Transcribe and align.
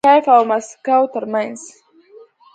د 0.03 0.03
کیف 0.07 0.25
او 0.35 0.41
مسکو 0.51 0.99
ترمنځ 1.13 1.59